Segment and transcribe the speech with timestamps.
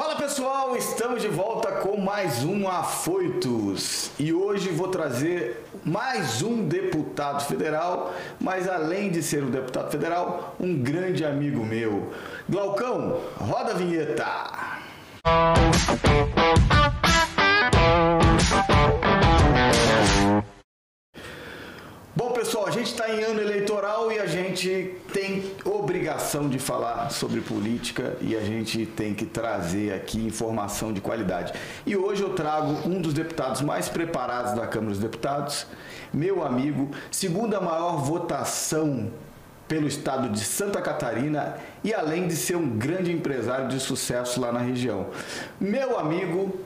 [0.00, 6.66] Fala pessoal, estamos de volta com mais um Afoitos e hoje vou trazer mais um
[6.66, 8.10] deputado federal,
[8.40, 12.14] mas além de ser um deputado federal, um grande amigo meu.
[12.48, 14.26] Glaucão, roda a vinheta!
[22.16, 27.10] Bom, pessoal, a gente está em ano eleitoral e a gente tem obrigação de falar
[27.10, 31.52] sobre política e a gente tem que trazer aqui informação de qualidade.
[31.86, 35.66] E hoje eu trago um dos deputados mais preparados da Câmara dos Deputados,
[36.12, 39.10] meu amigo, segunda maior votação
[39.68, 44.50] pelo estado de Santa Catarina e além de ser um grande empresário de sucesso lá
[44.50, 45.06] na região.
[45.60, 46.58] Meu amigo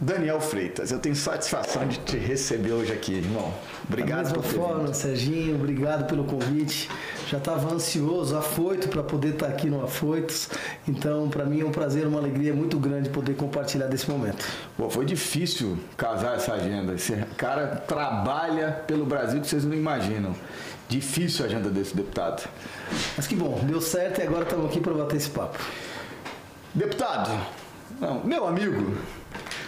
[0.00, 3.52] Daniel Freitas, eu tenho satisfação de te receber hoje aqui, irmão.
[3.88, 6.88] Obrigado por forma, Serginho, obrigado pelo convite.
[7.26, 10.50] Já estava ansioso, afoito para poder estar tá aqui no Afoitos.
[10.86, 14.46] Então, para mim é um prazer, uma alegria muito grande poder compartilhar desse momento.
[14.78, 16.94] Bom, foi difícil casar essa agenda.
[16.94, 20.32] Esse cara trabalha pelo Brasil que vocês não imaginam.
[20.88, 22.48] Difícil a agenda desse deputado.
[23.16, 25.58] Mas que bom, deu certo e agora estamos aqui para bater esse papo.
[26.72, 27.30] Deputado,
[28.00, 28.96] não, meu amigo,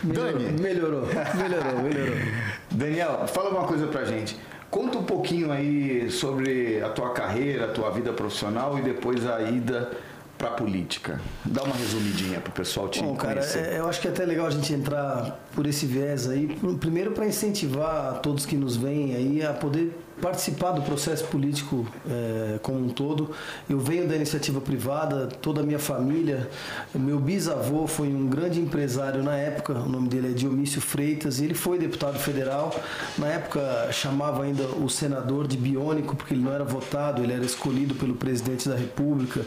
[0.03, 0.61] Melhorou, Dani.
[0.61, 2.17] Melhorou, melhorou, melhorou.
[2.71, 4.37] Daniel, fala uma coisa pra gente.
[4.71, 9.43] Conta um pouquinho aí sobre a tua carreira, a tua vida profissional e depois a
[9.43, 9.91] ida
[10.39, 11.21] para a política.
[11.45, 14.25] Dá uma resumidinha para o pessoal te Bom, cara, é, eu acho que é até
[14.25, 19.15] legal a gente entrar por esse viés aí, primeiro para incentivar todos que nos veem
[19.15, 23.31] aí a poder participar do processo político é, como um todo.
[23.69, 26.49] Eu venho da iniciativa privada, toda a minha família.
[26.95, 31.45] Meu bisavô foi um grande empresário na época, o nome dele é Dionísio Freitas, e
[31.45, 32.75] ele foi deputado federal.
[33.19, 37.45] Na época chamava ainda o senador de biônico, porque ele não era votado, ele era
[37.45, 39.41] escolhido pelo presidente da República.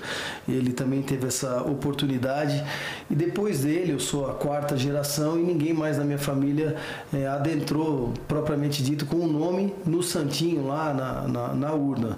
[0.48, 2.64] Ele também teve essa oportunidade.
[3.10, 6.76] E depois dele, eu sou a quarta geração e ninguém mais na minha família
[7.14, 12.18] é, adentrou, propriamente dito, com o nome no Santinho lá na, na, na, urna.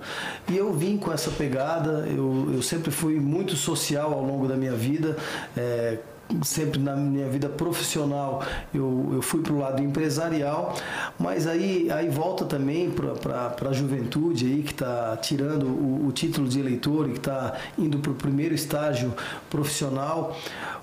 [0.50, 4.56] E eu vim com essa pegada, eu, eu sempre fui muito social ao longo da
[4.56, 5.18] minha vida.
[5.56, 5.98] É,
[6.44, 10.76] sempre na minha vida profissional eu, eu fui para o lado empresarial,
[11.20, 16.48] mas aí, aí volta também para a juventude aí que está tirando o, o, título
[16.48, 19.14] de eleitor e que está indo para o primeiro estágio
[19.50, 20.36] profissional.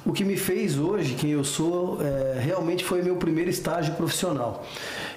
[0.05, 4.65] O que me fez hoje, quem eu sou, é, realmente foi meu primeiro estágio profissional.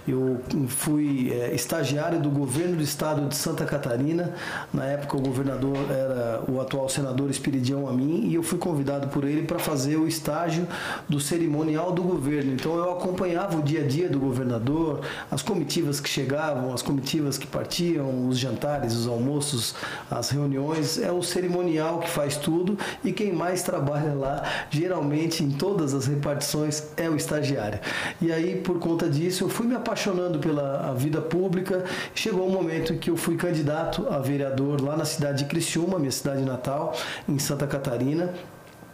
[0.08, 4.34] Eu fui é, estagiário do governo do estado de Santa Catarina.
[4.72, 9.24] Na época, o governador era o atual senador Espiridião Amin e eu fui convidado por
[9.24, 10.68] ele para fazer o estágio
[11.10, 12.54] do cerimonial do governo.
[12.54, 15.02] Então, eu acompanhava o dia a dia do governador,
[15.32, 19.74] as comitivas que chegavam, as comitivas que partiam, os jantares, os almoços,
[20.12, 21.00] as reuniões.
[21.00, 26.06] É o cerimonial que faz tudo e quem mais trabalha lá, geralmente em todas as
[26.06, 27.80] repartições, é o estagiário.
[28.22, 31.86] E aí, por conta disso, eu fui me apaixonando apaixonando pela vida pública.
[32.14, 35.98] Chegou um momento em que eu fui candidato a vereador lá na cidade de Criciúma,
[35.98, 36.94] minha cidade natal,
[37.28, 38.34] em Santa Catarina.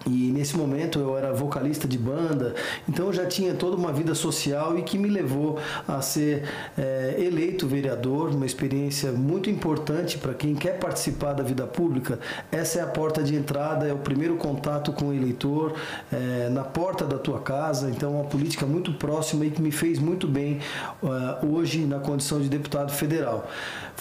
[0.06, 2.56] E nesse momento eu era vocalista de banda,
[2.90, 6.44] então eu já tinha toda uma vida social e que me levou a ser
[6.78, 12.20] é, eleito vereador, uma experiência muito importante para quem quer participar da vida pública.
[12.52, 15.74] Essa é a porta de entrada, é o primeiro contato com o eleitor,
[16.12, 20.00] é, na porta da tua casa, então uma política muito próxima e que me fez
[20.00, 20.60] muito bem
[21.02, 23.50] uh, hoje na condição de deputado federal.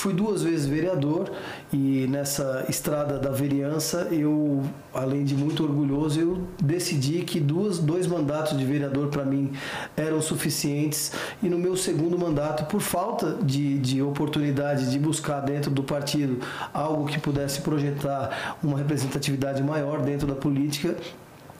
[0.01, 1.31] Fui duas vezes vereador
[1.71, 4.63] e nessa estrada da vereança eu,
[4.95, 9.53] além de muito orgulhoso, eu decidi que duas, dois mandatos de vereador para mim
[9.95, 11.13] eram suficientes
[11.43, 16.39] e no meu segundo mandato, por falta de, de oportunidade de buscar dentro do partido
[16.73, 20.97] algo que pudesse projetar uma representatividade maior dentro da política,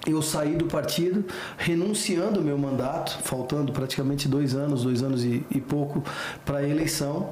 [0.07, 1.25] eu saí do partido,
[1.59, 6.03] renunciando ao meu mandato, faltando praticamente dois anos, dois anos e, e pouco
[6.45, 7.31] para a eleição,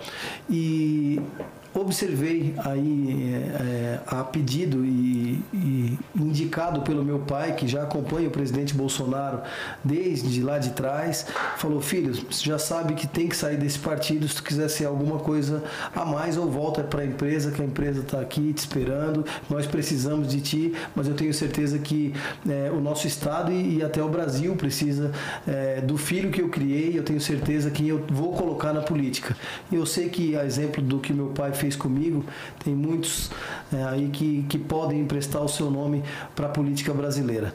[0.51, 1.21] e
[1.75, 8.31] observei aí é, a pedido e, e, indicado pelo meu pai, que já acompanha o
[8.31, 9.41] presidente Bolsonaro
[9.85, 11.27] desde lá de trás,
[11.57, 14.87] falou: filho, você já sabe que tem que sair desse partido se tu quiser ser
[14.87, 15.63] alguma coisa
[15.95, 19.67] a mais ou volta para a empresa, que a empresa está aqui te esperando, nós
[19.67, 22.15] precisamos de ti, mas eu tenho certeza que
[22.49, 25.13] é, o nosso estado e, e, até o Brasil precisa
[25.47, 29.37] é, do filho que eu criei, eu tenho certeza que eu vou colocar na política.
[29.71, 32.25] E eu sei que, a exemplo do que meu pai fez comigo,
[32.65, 33.31] tem muitos
[33.73, 36.03] é, aí que, que podem emprestar o seu nome
[36.35, 37.53] para a política brasileira.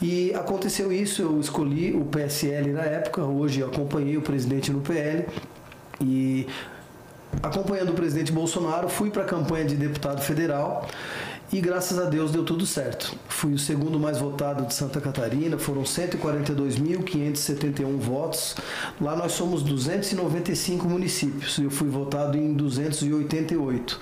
[0.00, 5.26] E aconteceu isso, eu escolhi o PSL na época, hoje acompanhei o presidente no PL
[6.00, 6.46] e
[7.42, 10.86] acompanhando o presidente Bolsonaro, fui para a campanha de deputado federal
[11.52, 13.14] E graças a Deus deu tudo certo.
[13.28, 18.56] Fui o segundo mais votado de Santa Catarina, foram 142.571 votos.
[19.00, 24.00] Lá nós somos 295 municípios e eu fui votado em 288.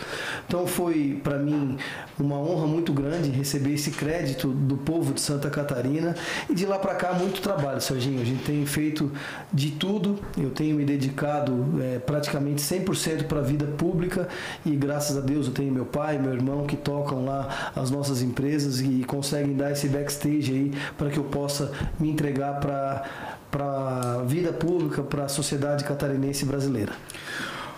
[0.48, 1.76] Então foi para mim
[2.18, 6.16] uma honra muito grande receber esse crédito do povo de Santa Catarina
[6.48, 8.22] e de lá para cá muito trabalho, Serginho.
[8.22, 9.12] A gente tem feito
[9.52, 14.28] de tudo, eu tenho me dedicado é, praticamente 100% para a vida pública
[14.64, 17.33] e graças a Deus eu tenho meu pai, meu irmão que tocam lá
[17.74, 22.60] as nossas empresas e conseguem dar esse backstage aí para que eu possa me entregar
[22.60, 23.04] para
[23.50, 26.92] para a vida pública, para a sociedade catarinense brasileira.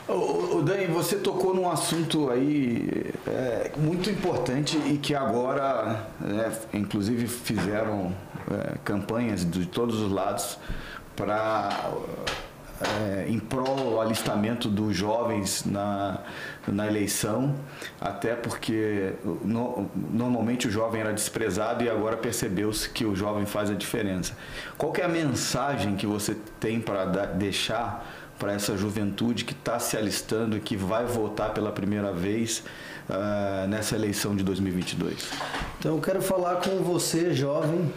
[0.08, 7.26] O Dani, você tocou num assunto aí é, muito importante e que agora, é, inclusive,
[7.26, 8.14] fizeram
[8.50, 10.58] é, campanhas de todos os lados
[11.16, 11.90] para
[12.80, 16.20] é, em prol do alistamento dos jovens na,
[16.66, 17.54] na eleição,
[18.00, 23.70] até porque no, normalmente o jovem era desprezado e agora percebeu-se que o jovem faz
[23.70, 24.34] a diferença.
[24.76, 28.06] Qual é a mensagem que você tem para deixar
[28.38, 32.62] para essa juventude que está se alistando e que vai votar pela primeira vez
[33.08, 35.30] uh, nessa eleição de 2022?
[35.78, 37.90] Então eu quero falar com você, jovem,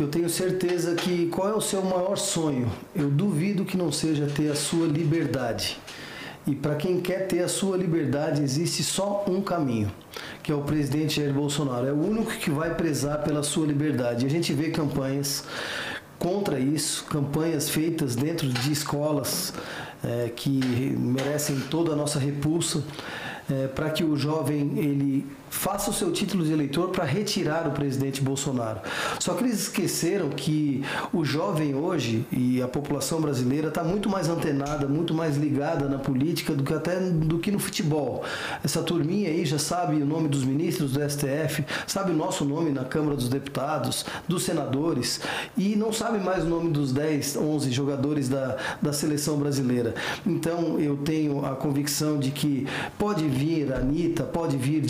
[0.00, 2.72] que eu tenho certeza que qual é o seu maior sonho?
[2.94, 5.78] Eu duvido que não seja ter a sua liberdade.
[6.46, 9.92] E para quem quer ter a sua liberdade, existe só um caminho,
[10.42, 11.86] que é o presidente Jair Bolsonaro.
[11.86, 14.24] É o único que vai prezar pela sua liberdade.
[14.24, 15.44] E a gente vê campanhas
[16.18, 19.52] contra isso, campanhas feitas dentro de escolas
[20.02, 22.82] é, que merecem toda a nossa repulsa,
[23.50, 27.72] é, para que o jovem ele faça o seu título de eleitor para retirar o
[27.72, 28.80] presidente Bolsonaro.
[29.18, 30.82] Só que eles esqueceram que
[31.12, 35.98] o jovem hoje e a população brasileira está muito mais antenada, muito mais ligada na
[35.98, 38.24] política do que até do que no futebol.
[38.64, 42.70] Essa turminha aí já sabe o nome dos ministros do STF, sabe o nosso nome
[42.70, 45.20] na Câmara dos Deputados, dos senadores
[45.58, 49.94] e não sabe mais o nome dos 10, 11 jogadores da, da seleção brasileira.
[50.24, 52.66] Então eu tenho a convicção de que
[52.98, 54.80] pode vir a Anitta, pode vir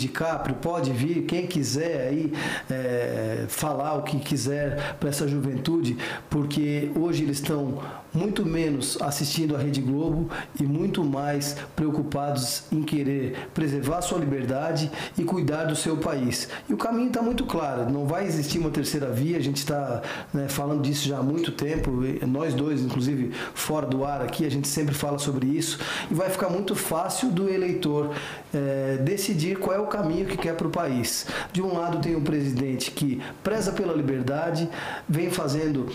[0.55, 2.33] Pode vir, quem quiser aí
[2.69, 5.97] é, falar o que quiser para essa juventude,
[6.29, 7.79] porque hoje eles estão
[8.13, 14.91] muito menos assistindo a Rede Globo e muito mais preocupados em querer preservar sua liberdade
[15.17, 16.49] e cuidar do seu país.
[16.67, 20.01] E o caminho está muito claro, não vai existir uma terceira via, a gente está
[20.33, 21.91] né, falando disso já há muito tempo,
[22.27, 26.29] nós dois, inclusive fora do ar aqui, a gente sempre fala sobre isso, e vai
[26.29, 28.11] ficar muito fácil do eleitor
[28.53, 31.25] é, decidir qual é o caminho que quer para o país.
[31.51, 34.69] De um lado tem um presidente que preza pela liberdade,
[35.07, 35.87] vem fazendo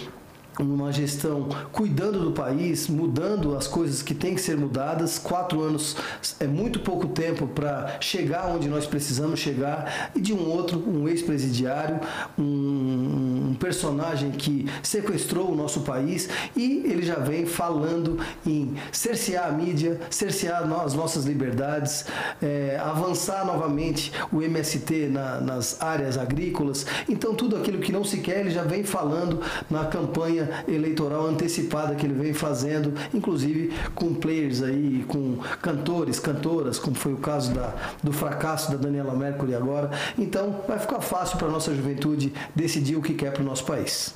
[0.59, 5.19] uma gestão cuidando do país, mudando as coisas que têm que ser mudadas.
[5.19, 5.97] Quatro anos
[6.41, 10.11] é muito pouco tempo para chegar onde nós precisamos chegar.
[10.15, 12.01] E de um outro, um ex-presidiário,
[12.39, 19.49] um, um, personagem que sequestrou o nosso país e ele já vem falando em cercear
[19.49, 22.07] a mídia, cercear as nossas liberdades,
[22.43, 26.87] é, avançar novamente o MST na, nas áreas agrícolas.
[27.09, 31.95] Então, tudo aquilo que não se quer, ele já vem falando na campanha eleitoral antecipada
[31.95, 37.53] que ele vem fazendo, inclusive com players aí, com cantores, cantoras, como foi o caso
[37.53, 39.91] da, do fracasso da Daniela Mercury agora.
[40.19, 43.65] Então, vai ficar fácil para a nossa juventude decidir o que quer para o nosso
[43.65, 44.15] país.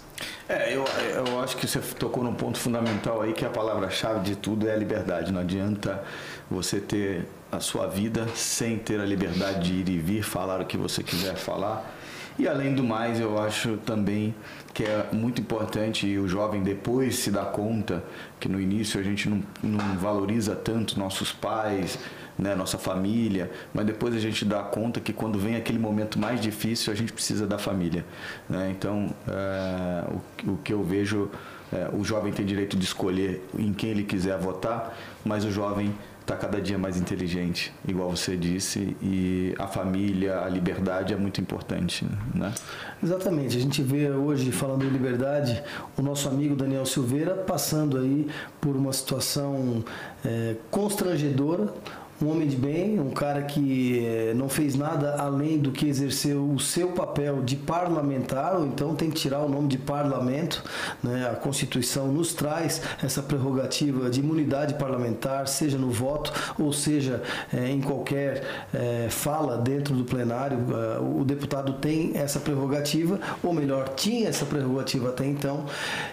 [0.48, 0.84] É, eu,
[1.14, 4.72] eu acho que você tocou num ponto fundamental aí, que a palavra-chave de tudo é
[4.72, 5.32] a liberdade.
[5.32, 6.02] Não adianta
[6.50, 10.66] você ter a sua vida sem ter a liberdade de ir e vir, falar o
[10.66, 11.98] que você quiser falar.
[12.38, 14.34] E além do mais, eu acho também
[14.72, 18.04] que é muito importante e o jovem depois se dá conta
[18.38, 21.98] que no início a gente não, não valoriza tanto nossos pais,
[22.38, 26.40] né, nossa família, mas depois a gente dá conta que quando vem aquele momento mais
[26.40, 28.04] difícil a gente precisa da família.
[28.48, 28.70] Né?
[28.70, 30.04] Então, é,
[30.46, 31.30] o, o, que eu vejo,
[31.72, 35.92] é, o jovem tem direito de escolher em quem ele quiser votar, mas o jovem
[36.30, 41.40] está cada dia mais inteligente, igual você disse, e a família, a liberdade é muito
[41.40, 42.52] importante, né?
[43.02, 43.56] Exatamente.
[43.56, 45.60] A gente vê hoje, falando em liberdade,
[45.96, 48.28] o nosso amigo Daniel Silveira passando aí
[48.60, 49.84] por uma situação
[50.24, 51.72] é, constrangedora,
[52.22, 56.36] um homem de bem, um cara que eh, não fez nada além do que exercer
[56.36, 60.62] o seu papel de parlamentar, ou então tem que tirar o nome de parlamento.
[61.02, 61.26] Né?
[61.30, 67.22] A Constituição nos traz essa prerrogativa de imunidade parlamentar, seja no voto ou seja
[67.52, 70.58] é, em qualquer é, fala dentro do plenário.
[71.18, 75.64] o deputado tem essa prerrogativa, ou melhor, tinha essa prerrogativa até então,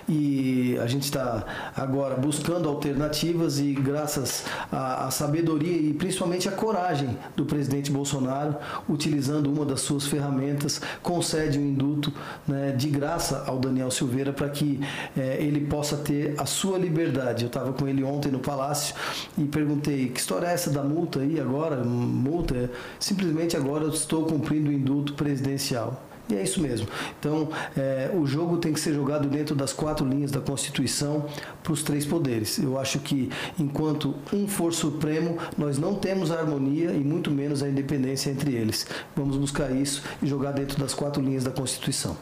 [0.07, 6.51] e a gente está agora buscando alternativas e graças à, à sabedoria e principalmente a
[6.51, 8.55] coragem do presidente Bolsonaro,
[8.87, 12.13] utilizando uma das suas ferramentas, concede um induto
[12.47, 14.79] né, de graça ao Daniel Silveira para que
[15.17, 17.43] é, ele possa ter a sua liberdade.
[17.43, 18.95] Eu estava com ele ontem no Palácio
[19.37, 21.83] e perguntei: que história é essa da multa aí agora?
[21.83, 22.69] Multa?
[22.99, 26.06] Simplesmente agora eu estou cumprindo o induto presidencial.
[26.29, 26.87] E é isso mesmo.
[27.19, 31.25] Então, é, o jogo tem que ser jogado dentro das quatro linhas da Constituição
[31.63, 32.57] para os três poderes.
[32.57, 37.63] Eu acho que, enquanto um for supremo, nós não temos a harmonia e muito menos
[37.63, 38.85] a independência entre eles.
[39.15, 42.17] Vamos buscar isso e jogar dentro das quatro linhas da Constituição.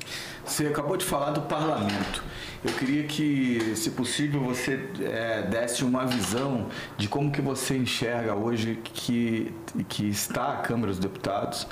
[0.46, 2.24] Você acabou de falar do parlamento.
[2.64, 8.34] Eu queria que, se possível, você é, desse uma visão de como que você enxerga
[8.34, 9.52] hoje que,
[9.88, 11.68] que está a Câmara dos Deputados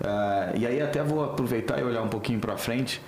[0.00, 3.00] Uh, e aí até vou aproveitar e olhar um pouquinho para frente,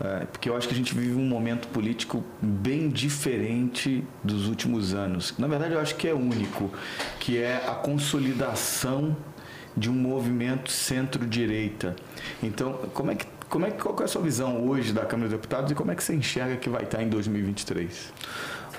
[0.00, 4.92] uh, porque eu acho que a gente vive um momento político bem diferente dos últimos
[4.94, 5.34] anos.
[5.38, 6.70] Na verdade, eu acho que é único,
[7.20, 9.16] que é a consolidação
[9.76, 11.96] de um movimento centro-direita.
[12.42, 15.38] Então, como é que como é, qual é a sua visão hoje da Câmara dos
[15.38, 18.10] Deputados e como é que você enxerga que vai estar em 2023?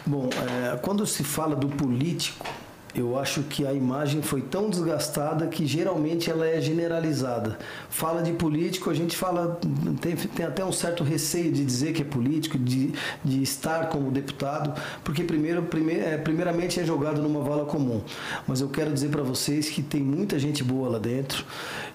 [0.04, 0.30] Bom,
[0.74, 2.48] é, quando se fala do político,
[2.96, 7.58] eu acho que a imagem foi tão desgastada que geralmente ela é generalizada.
[7.90, 9.60] Fala de político, a gente fala,
[10.00, 14.12] tem, tem até um certo receio de dizer que é político, de, de estar como
[14.12, 18.02] deputado, porque primeiro, primeir, é, primeiramente é jogado numa vala comum.
[18.48, 21.44] Mas eu quero dizer para vocês que tem muita gente boa lá dentro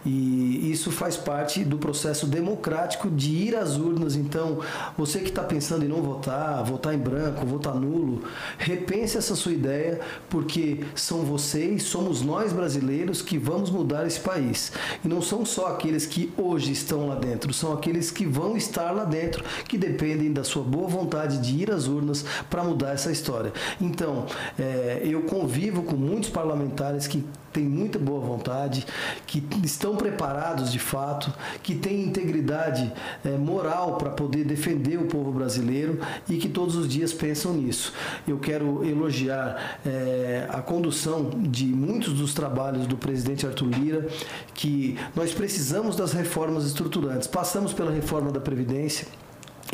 [0.05, 4.17] e isso faz parte do processo democrático de ir às urnas.
[4.17, 4.61] Então,
[4.97, 8.23] você que está pensando em não votar, votar em branco, votar nulo,
[8.59, 14.73] repense essa sua ideia, porque são vocês, somos nós brasileiros que vamos mudar esse país.
[15.05, 18.91] E não são só aqueles que hoje estão lá dentro, são aqueles que vão estar
[18.91, 23.11] lá dentro, que dependem da sua boa vontade de ir às urnas para mudar essa
[23.11, 23.53] história.
[23.81, 24.27] Então,
[24.59, 28.87] é, eu convivo com muitos parlamentares que têm muita boa vontade,
[29.27, 32.93] que estão preparados de fato, que têm integridade
[33.25, 37.93] é, moral para poder defender o povo brasileiro e que todos os dias pensam nisso.
[38.27, 44.09] Eu quero elogiar é, a condução de muitos dos trabalhos do presidente Arthur Lira,
[44.55, 47.27] que nós precisamos das reformas estruturantes.
[47.27, 49.07] Passamos pela reforma da Previdência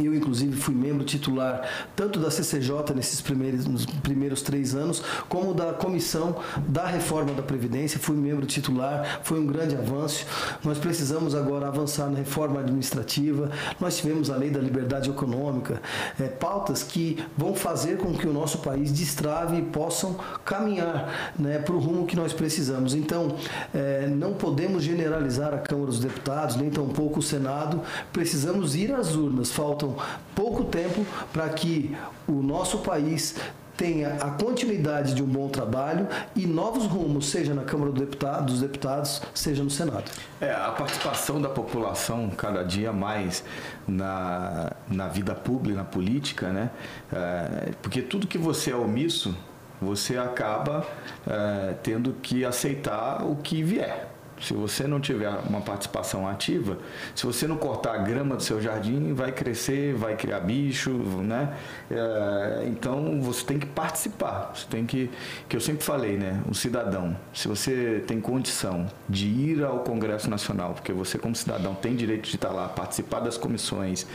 [0.02, 1.62] eu, inclusive, fui membro titular
[1.94, 6.36] tanto da CCJ nesses primeiros, nos primeiros três anos, como da comissão
[6.66, 8.00] da reforma da Previdência.
[8.00, 10.26] Fui membro titular, foi um grande avanço.
[10.64, 13.50] Nós precisamos agora avançar na reforma administrativa.
[13.80, 15.80] Nós tivemos a lei da liberdade econômica,
[16.18, 21.58] é, pautas que vão fazer com que o nosso país destrave e possam caminhar né,
[21.58, 22.94] para o rumo que nós precisamos.
[22.94, 23.36] Então,
[23.72, 27.80] é, não podemos generalizar a Câmara dos Deputados, nem tampouco o Senado.
[28.12, 29.52] Precisamos ir às urnas.
[29.52, 29.96] Falta faltam
[30.34, 31.94] pouco tempo para que
[32.26, 33.36] o nosso país
[33.76, 39.20] tenha a continuidade de um bom trabalho e novos rumos, seja na Câmara dos Deputados,
[39.34, 40.04] seja no Senado.
[40.40, 43.42] É, a participação da população cada dia mais
[43.86, 46.70] na, na vida pública, na política, né?
[47.12, 49.36] É, porque tudo que você é omisso,
[49.82, 50.86] você acaba
[51.26, 54.13] é, tendo que aceitar o que vier.
[54.40, 56.78] Se você não tiver uma participação ativa,
[57.14, 61.54] se você não cortar a grama do seu jardim, vai crescer, vai criar bicho, né?
[61.90, 64.52] É, então você tem que participar.
[64.54, 65.10] Você tem que,
[65.48, 66.42] que eu sempre falei, né?
[66.48, 71.74] O cidadão, se você tem condição de ir ao Congresso Nacional, porque você como cidadão
[71.74, 74.06] tem direito de estar lá, participar das comissões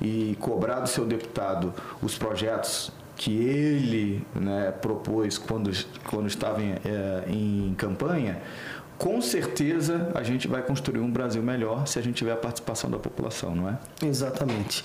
[0.00, 5.70] e cobrar do seu deputado os projetos que ele né, propôs quando,
[6.04, 8.40] quando estava em, é, em campanha,
[8.98, 12.90] com certeza a gente vai construir um Brasil melhor se a gente tiver a participação
[12.90, 13.78] da população, não é?
[14.04, 14.82] Exatamente.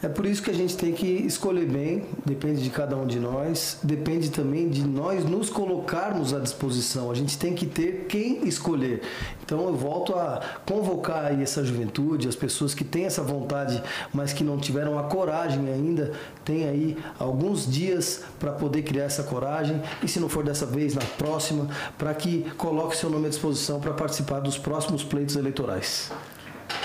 [0.00, 3.18] É por isso que a gente tem que escolher bem, depende de cada um de
[3.18, 7.10] nós, depende também de nós nos colocarmos à disposição.
[7.10, 9.02] A gente tem que ter quem escolher.
[9.44, 13.82] Então eu volto a convocar aí essa juventude, as pessoas que têm essa vontade,
[14.14, 16.12] mas que não tiveram a coragem ainda,
[16.44, 20.94] tem aí alguns dias para poder criar essa coragem e se não for dessa vez,
[20.94, 21.68] na próxima,
[21.98, 26.12] para que coloque seu nome à disposição para participar dos próximos pleitos eleitorais.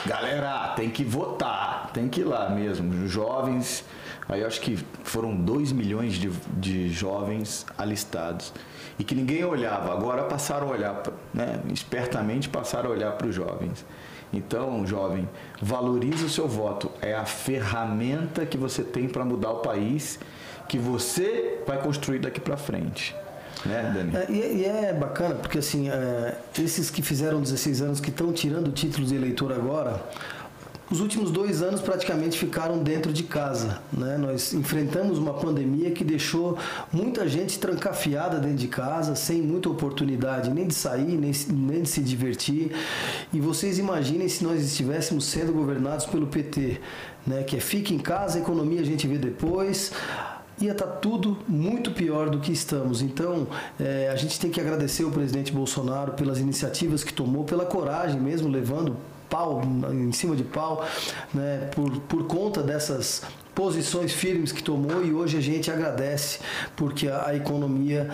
[0.06, 3.08] Galera, tem que votar, tem que ir lá mesmo.
[3.08, 3.84] Jovens,
[4.28, 8.54] aí acho que foram 2 milhões de, de jovens alistados
[8.98, 11.60] e que ninguém olhava, agora passaram a olhar, né?
[11.72, 13.86] espertamente passaram a olhar para os jovens.
[14.34, 15.28] Então, jovem,
[15.62, 16.90] valorize o seu voto.
[17.02, 20.20] É a ferramenta que você tem para mudar o país
[20.70, 23.14] que você vai construir daqui para frente.
[23.66, 24.16] Né, Dani?
[24.16, 28.68] É, e, é bacana, porque assim, é, esses que fizeram 16 anos, que estão tirando
[28.68, 30.02] o título de eleitor agora,
[30.92, 33.80] os últimos dois anos praticamente ficaram dentro de casa.
[33.94, 34.18] Né?
[34.18, 36.58] Nós enfrentamos uma pandemia que deixou
[36.92, 41.90] muita gente trancafiada dentro de casa, sem muita oportunidade nem de sair, nem, nem de
[41.90, 42.74] se divertir.
[43.32, 46.82] E vocês imaginem se nós estivéssemos sendo governados pelo PT,
[47.26, 47.44] né?
[47.44, 49.94] que é fique em casa, economia a gente vê depois
[50.62, 53.02] ia estar tá tudo muito pior do que estamos.
[53.02, 53.48] Então,
[53.80, 58.20] é, a gente tem que agradecer o presidente Bolsonaro pelas iniciativas que tomou, pela coragem
[58.20, 58.96] mesmo, levando
[59.30, 60.86] pau, em cima de pau,
[61.34, 63.24] né, por, por conta dessas
[63.56, 66.40] posições firmes que tomou e hoje a gente agradece
[66.76, 68.10] porque a, a economia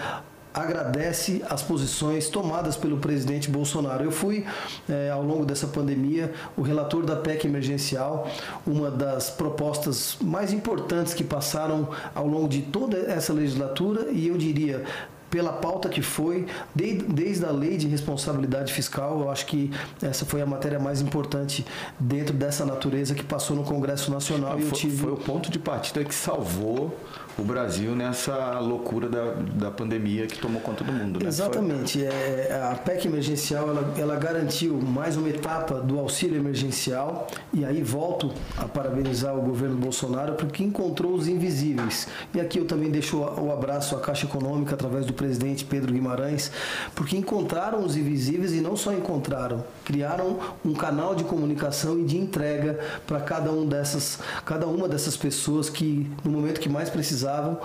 [0.54, 4.04] agradece as posições tomadas pelo presidente Bolsonaro.
[4.04, 4.46] Eu fui,
[4.90, 8.28] é, ao longo dessa pandemia, o relator da PEC emergencial,
[8.66, 14.38] uma das propostas mais importantes que passaram ao longo de toda essa legislatura e eu
[14.38, 14.84] diria
[15.30, 20.42] pela pauta que foi, desde, a lei de responsabilidade fiscal, eu acho que essa foi
[20.42, 21.66] a matéria mais importante
[22.00, 24.54] dentro dessa natureza que passou no Congresso Nacional.
[24.54, 24.98] Foi, e eu tive...
[24.98, 26.98] foi o ponto de partida que salvou
[27.38, 31.20] o Brasil nessa loucura da, da pandemia que tomou conta do mundo.
[31.20, 31.28] Né?
[31.28, 32.04] Exatamente.
[32.04, 37.84] É, a PEC emergencial ela, ela garantiu mais uma etapa do auxílio emergencial e aí
[37.84, 42.08] volto a parabenizar o governo Bolsonaro porque encontrou os invisíveis.
[42.34, 46.52] E aqui eu também deixo o abraço à Caixa Econômica através do presidente Pedro Guimarães,
[46.96, 52.18] porque encontraram os invisíveis e não só encontraram, criaram um canal de comunicação e de
[52.18, 57.27] entrega para cada um dessas, cada uma dessas pessoas que no momento que mais precisavam
[57.28, 57.60] precisavam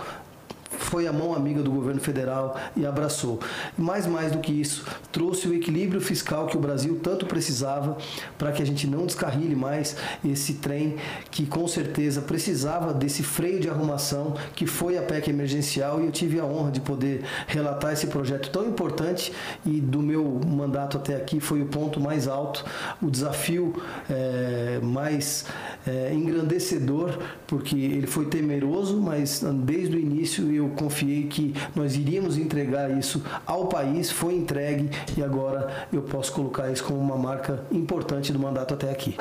[0.77, 3.39] foi a mão amiga do governo federal e abraçou.
[3.77, 7.97] E mais mais do que isso, trouxe o equilíbrio fiscal que o Brasil tanto precisava
[8.37, 10.95] para que a gente não descarrile mais esse trem
[11.31, 16.11] que com certeza precisava desse freio de arrumação que foi a PEC emergencial e eu
[16.11, 19.31] tive a honra de poder relatar esse projeto tão importante
[19.65, 22.65] e do meu mandato até aqui foi o ponto mais alto,
[23.01, 23.73] o desafio
[24.09, 25.45] é, mais
[25.85, 32.37] é, engrandecedor, porque ele foi temeroso, mas desde o início eu confiei que nós iríamos
[32.37, 37.63] entregar isso ao país, foi entregue e agora eu posso colocar isso como uma marca
[37.71, 39.17] importante do mandato até aqui.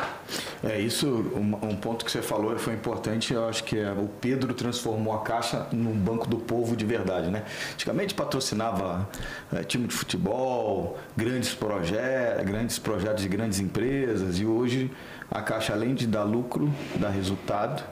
[0.63, 4.09] É isso, um, um ponto que você falou foi importante, eu acho que é, o
[4.21, 7.45] Pedro transformou a Caixa num banco do povo de verdade, né?
[7.73, 9.09] Antigamente patrocinava
[9.53, 14.91] é, time de futebol, grandes projetos, grandes projetos de grandes empresas e hoje
[15.31, 17.83] a Caixa, além de dar lucro, dar resultado,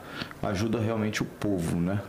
[0.43, 1.99] ajuda realmente o povo, né?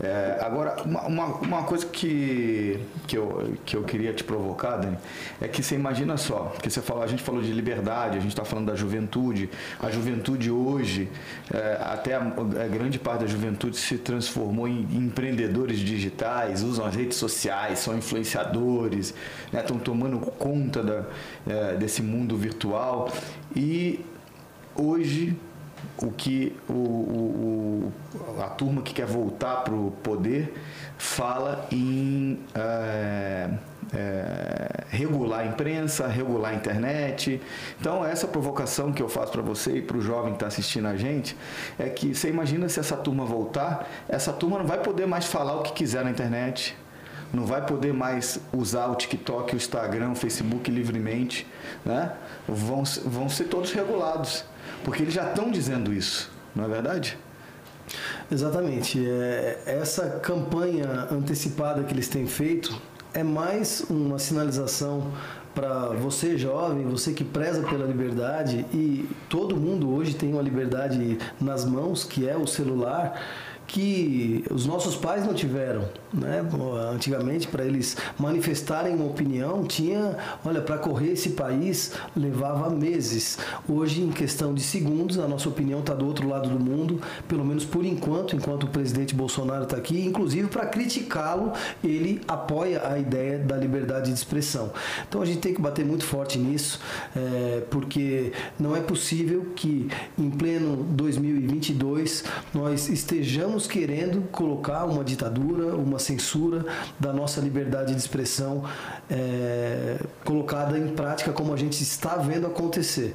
[0.00, 4.96] É, agora, uma, uma, uma, coisa que, que, eu, que eu queria te provocar, Dani,
[5.40, 8.30] é que você imagina só, que você falou, a gente falou de liberdade, a gente
[8.30, 11.08] está falando da juventude, a juventude hoje,
[11.52, 16.94] é, até a, a, grande parte da juventude se transformou em empreendedores digitais, usam as
[16.94, 19.12] redes sociais, são influenciadores,
[19.52, 21.04] estão né, tomando conta da,
[21.44, 23.10] é, desse mundo virtual.
[23.56, 24.04] E
[24.76, 25.36] hoje
[26.02, 27.92] o que o, o,
[28.40, 30.54] a turma que quer voltar para o poder
[30.96, 33.50] fala em é,
[33.92, 37.40] é, regular a imprensa, regular a internet.
[37.80, 40.86] Então, essa provocação que eu faço para você e para o jovem que está assistindo
[40.86, 41.36] a gente
[41.78, 45.56] é que você imagina se essa turma voltar, essa turma não vai poder mais falar
[45.56, 46.76] o que quiser na internet,
[47.32, 51.46] não vai poder mais usar o TikTok, o Instagram, o Facebook livremente,
[51.84, 52.12] né?
[52.46, 54.44] vão, vão ser todos regulados.
[54.84, 57.18] Porque eles já estão dizendo isso, não é verdade?
[58.30, 59.04] Exatamente.
[59.06, 62.80] É, essa campanha antecipada que eles têm feito
[63.14, 65.10] é mais uma sinalização
[65.54, 71.18] para você jovem, você que preza pela liberdade e todo mundo hoje tem uma liberdade
[71.40, 73.20] nas mãos, que é o celular
[73.68, 76.42] que os nossos pais não tiveram, né?
[76.90, 83.38] Antigamente para eles manifestarem uma opinião tinha, olha, para correr esse país levava meses.
[83.68, 87.44] Hoje em questão de segundos a nossa opinião está do outro lado do mundo, pelo
[87.44, 91.52] menos por enquanto, enquanto o presidente Bolsonaro está aqui, inclusive para criticá-lo
[91.84, 94.72] ele apoia a ideia da liberdade de expressão.
[95.06, 96.80] Então a gente tem que bater muito forte nisso,
[97.14, 105.02] é, porque não é possível que em pleno 2022 nós estejamos estamos querendo colocar uma
[105.02, 106.64] ditadura, uma censura
[106.98, 108.64] da nossa liberdade de expressão
[109.10, 113.14] é, colocada em prática como a gente está vendo acontecer.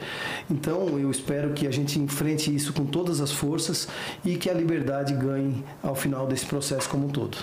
[0.52, 3.88] Então eu espero que a gente enfrente isso com todas as forças
[4.26, 7.38] e que a liberdade ganhe ao final desse processo como um todo.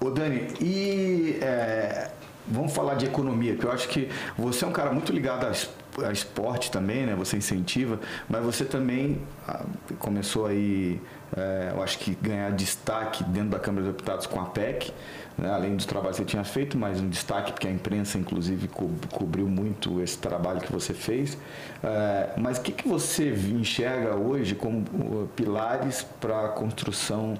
[0.00, 2.10] Ô Dani, e é,
[2.48, 5.68] vamos falar de economia, que eu acho que você é um cara muito ligado às
[6.04, 7.14] a esporte também, né?
[7.16, 9.64] Você incentiva, mas você também ah,
[9.98, 11.00] começou aí,
[11.36, 14.92] é, eu acho que ganhar destaque dentro da Câmara dos Deputados com a PEC,
[15.36, 15.50] né?
[15.50, 18.90] além do trabalho que você tinha feito, mas um destaque porque a imprensa, inclusive, co
[19.10, 21.36] cobriu muito esse trabalho que você fez.
[21.82, 27.34] É, mas o que, que você enxerga hoje como pilares para a construção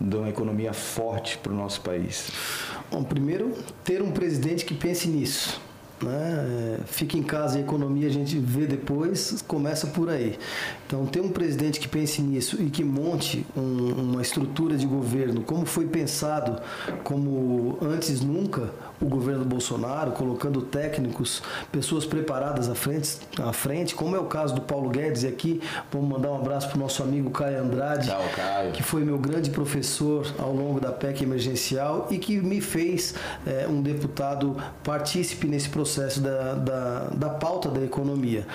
[0.00, 2.30] de uma economia forte para o nosso país?
[2.90, 5.65] Bom, primeiro, ter um presidente que pense nisso
[6.02, 6.78] né?
[6.86, 10.38] Fica em casa e economia a gente vê depois, começa por aí.
[10.86, 15.42] Então, ter um presidente que pense nisso e que monte um, uma estrutura de governo,
[15.42, 16.60] como foi pensado,
[17.02, 24.16] como antes nunca, o governo Bolsonaro, colocando técnicos, pessoas preparadas à frente, à frente, como
[24.16, 27.02] é o caso do Paulo Guedes, e aqui vamos mandar um abraço para o nosso
[27.02, 28.72] amigo Caio Andrade, Tchau, Caio.
[28.72, 33.14] que foi meu grande professor ao longo da PEC emergencial e que me fez
[33.46, 38.46] é, um deputado partícipe nesse processo da, da, da pauta da economia.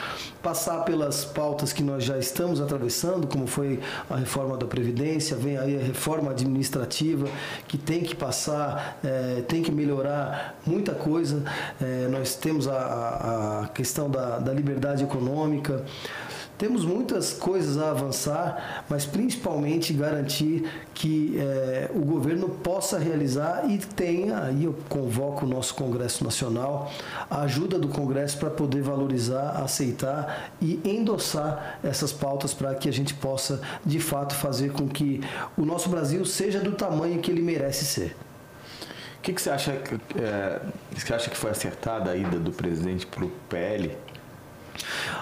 [0.42, 5.58] Passar pelas pautas que nós já estamos atravessando, como foi a reforma da Previdência, vem
[5.58, 7.28] aí a reforma administrativa,
[7.68, 10.31] que tem que passar, é, tem que melhorar
[10.66, 11.44] muita coisa.
[11.82, 15.84] É, nós temos a, a questão da, da liberdade econômica.
[16.62, 23.80] Temos muitas coisas a avançar, mas principalmente garantir que é, o governo possa realizar e
[23.80, 26.92] tenha, aí eu convoco o nosso Congresso Nacional,
[27.28, 32.94] a ajuda do Congresso para poder valorizar, aceitar e endossar essas pautas para que a
[32.94, 35.20] gente possa, de fato, fazer com que
[35.58, 38.16] o nosso Brasil seja do tamanho que ele merece ser.
[39.22, 40.60] O que, que, você acha que é,
[40.98, 43.96] você acha que foi acertada a ida do presidente para o PL?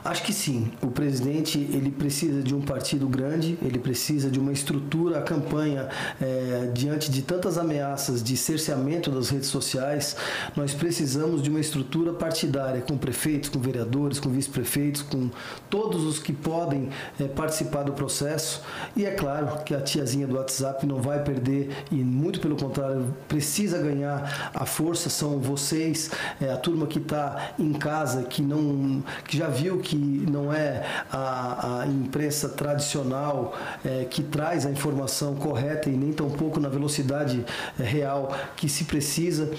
[0.03, 0.71] Acho que sim.
[0.81, 5.89] O presidente ele precisa de um partido grande, ele precisa de uma estrutura, a campanha
[6.21, 10.15] é, diante de tantas ameaças de cerceamento das redes sociais,
[10.55, 15.29] nós precisamos de uma estrutura partidária com prefeitos, com vereadores, com vice-prefeitos, com
[15.69, 18.61] todos os que podem é, participar do processo.
[18.95, 23.13] E é claro que a tiazinha do WhatsApp não vai perder e muito pelo contrário
[23.27, 25.09] precisa ganhar a força.
[25.09, 26.09] São vocês,
[26.39, 30.85] é, a turma que está em casa, que não que já viu que não é
[31.09, 37.45] a, a imprensa tradicional é, que traz a informação correta e nem tampouco na velocidade
[37.79, 39.49] é, real que se precisa.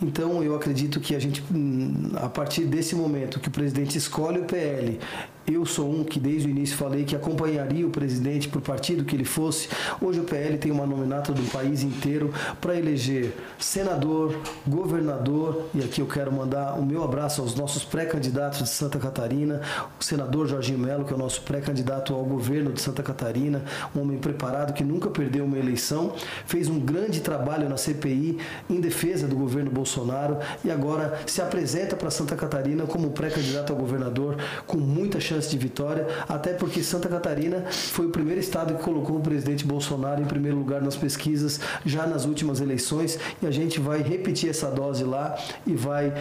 [0.00, 4.38] Então eu acredito que a gente, hum, a partir desse momento que o presidente escolhe
[4.38, 4.98] o PL
[5.46, 9.14] eu sou um que desde o início falei que acompanharia o presidente por partido que
[9.14, 9.68] ele fosse.
[10.00, 16.00] Hoje o PL tem uma nominata do país inteiro para eleger senador, governador, e aqui
[16.00, 19.60] eu quero mandar o meu abraço aos nossos pré-candidatos de Santa Catarina,
[20.00, 24.00] o senador Jorginho Melo, que é o nosso pré-candidato ao governo de Santa Catarina, um
[24.00, 29.28] homem preparado que nunca perdeu uma eleição, fez um grande trabalho na CPI em defesa
[29.28, 34.78] do governo Bolsonaro e agora se apresenta para Santa Catarina como pré-candidato ao governador com
[34.78, 39.16] muita chance chance de vitória, até porque Santa Catarina foi o primeiro estado que colocou
[39.16, 43.78] o presidente Bolsonaro em primeiro lugar nas pesquisas já nas últimas eleições e a gente
[43.78, 46.12] vai repetir essa dose lá e vai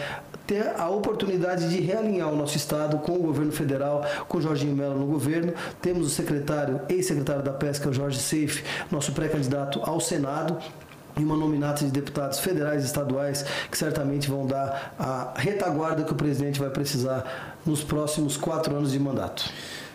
[0.45, 4.99] ter a oportunidade de realinhar o nosso estado com o governo federal, com Jorginho Mello
[4.99, 5.53] no governo.
[5.81, 10.57] Temos o secretário, ex-secretário da Pesca, Jorge Seife, nosso pré-candidato ao Senado,
[11.17, 16.11] e uma nominata de deputados federais e estaduais que certamente vão dar a retaguarda que
[16.11, 19.49] o presidente vai precisar nos próximos quatro anos de mandato.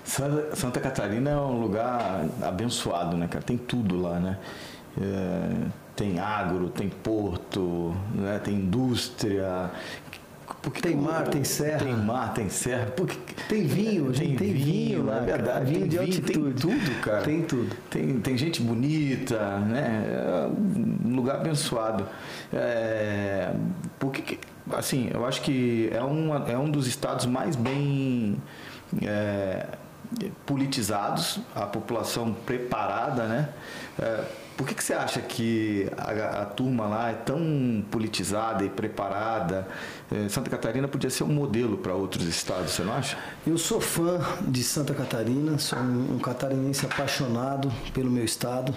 [0.04, 3.44] Santa Catarina é um lugar abençoado, né, cara?
[3.44, 4.38] Tem tudo lá, né?
[5.00, 8.40] É, tem agro, tem porto, né?
[8.42, 9.70] tem indústria,
[10.62, 11.78] porque tem mar, tem serra.
[11.78, 12.86] Tem mar, tem serra.
[12.94, 13.16] Porque
[13.48, 15.64] tem vinho, tem, tem vinho, vinho lá, é verdade.
[15.64, 16.66] Vinho tem de vinho, altitude.
[16.66, 17.22] Tem tudo, cara.
[17.22, 17.76] Tem tudo.
[17.88, 20.04] Tem, tem gente bonita, né?
[20.06, 22.06] É um lugar abençoado.
[22.52, 23.54] É,
[23.98, 24.38] porque,
[24.72, 28.36] assim, eu acho que é, uma, é um dos estados mais bem
[29.02, 29.66] é,
[30.44, 33.48] politizados, a população preparada, né?
[33.98, 34.24] É,
[34.60, 39.66] por que, que você acha que a, a, turma lá é tão politizada e preparada?
[40.12, 43.16] É, Santa Catarina podia ser um modelo para outros estados, você não acha?
[43.46, 48.76] Eu sou fã de Santa Catarina, sou um, um catarinense apaixonado pelo meu estado.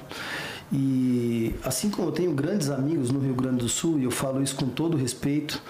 [0.72, 4.42] E assim como eu tenho grandes amigos no Rio Grande do Sul, e eu falo
[4.42, 5.62] isso com todo respeito,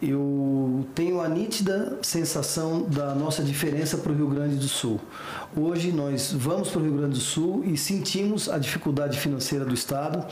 [0.00, 5.00] eu tenho a nítida sensação da nossa diferença para o Rio Grande do Sul.
[5.56, 9.72] Hoje nós vamos para o Rio Grande do Sul e sentimos a dificuldade financeira do
[9.72, 10.26] Estado.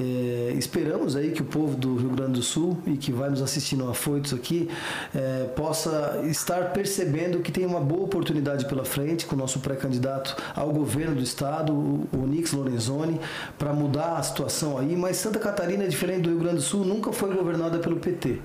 [0.00, 3.42] É, esperamos aí que o povo do Rio Grande do Sul e que vai nos
[3.42, 4.70] assistir no Afoitos aqui
[5.14, 10.34] é, possa estar percebendo que tem uma boa oportunidade pela frente com o nosso pré-candidato
[10.56, 13.20] ao governo do Estado, o Nix Lorenzoni,
[13.58, 14.96] para mudar a situação aí.
[14.96, 18.40] Mas Santa Catarina, diferente do Rio Grande do Sul, nunca foi governada pelo PT.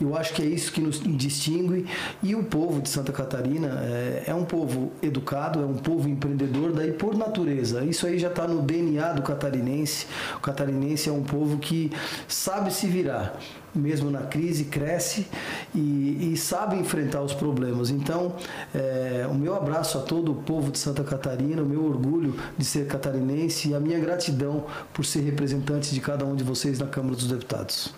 [0.00, 1.86] Eu acho que é isso que nos distingue.
[2.22, 6.72] E o povo de Santa Catarina é, é um povo educado, é um povo empreendedor,
[6.72, 7.84] daí por natureza.
[7.84, 10.06] Isso aí já está no DNA do catarinense.
[10.36, 11.90] O catarinense é um povo que
[12.26, 13.38] sabe se virar
[13.74, 15.26] mesmo na crise, cresce
[15.74, 17.90] e, e sabe enfrentar os problemas.
[17.90, 18.34] Então,
[18.74, 22.64] é, o meu abraço a todo o povo de Santa Catarina, o meu orgulho de
[22.64, 26.86] ser catarinense e a minha gratidão por ser representante de cada um de vocês na
[26.86, 27.92] Câmara dos Deputados.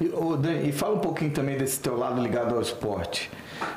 [0.00, 3.30] E, e fala um pouquinho também desse teu lado ligado ao esporte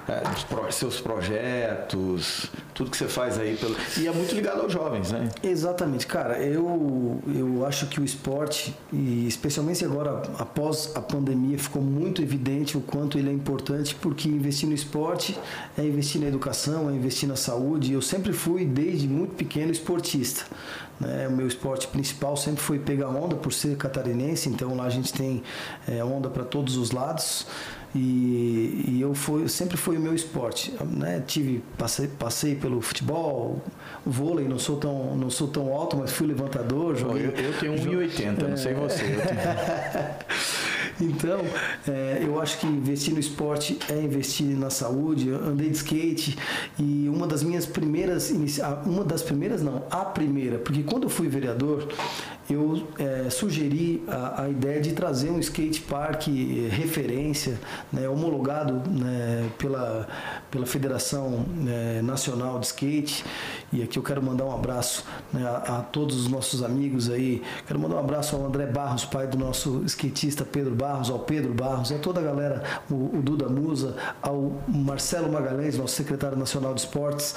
[0.08, 3.55] é, seus projetos, tudo que você faz aí.
[3.55, 3.75] Pelo...
[3.97, 5.29] E é muito ligado aos jovens, né?
[5.43, 6.39] Exatamente, cara.
[6.39, 12.77] Eu, eu acho que o esporte, e especialmente agora após a pandemia, ficou muito evidente
[12.77, 15.38] o quanto ele é importante, porque investir no esporte
[15.77, 17.93] é investir na educação, é investir na saúde.
[17.93, 20.45] Eu sempre fui, desde muito pequeno, esportista.
[20.99, 21.27] Né?
[21.27, 25.13] O meu esporte principal sempre foi pegar onda, por ser catarinense, então lá a gente
[25.13, 25.43] tem
[25.88, 27.47] é, onda para todos os lados.
[27.95, 31.23] E, e eu fui, sempre foi o meu esporte, né?
[31.25, 33.59] Tive passei, passei pelo futebol,
[34.05, 37.25] vôlei, não sou tão não sou tão alto, mas fui levantador, joguei.
[37.25, 38.47] Eu, eu tenho 1,80, é...
[38.47, 39.05] não sei você.
[41.01, 41.39] Então,
[41.88, 45.29] é, eu acho que investir no esporte é investir na saúde.
[45.29, 46.38] Eu andei de skate
[46.77, 48.31] e uma das minhas primeiras,
[48.85, 51.88] uma das primeiras não, a primeira, porque quando eu fui vereador,
[52.49, 56.27] eu é, sugeri a, a, ideia de trazer um skate park
[56.71, 57.59] referência,
[57.93, 60.07] né, homologado né, pela,
[60.49, 63.23] pela Federação né, Nacional de Skate.
[63.71, 67.43] E aqui eu quero mandar um abraço né, a, a, todos os nossos amigos aí.
[67.67, 71.53] Quero mandar um abraço ao André Barros, pai do nosso skatista Pedro Barros, ao Pedro
[71.53, 76.73] Barros, a toda a galera, o, o Duda Musa, ao Marcelo Magalhães, nosso secretário nacional
[76.73, 77.35] de esportes,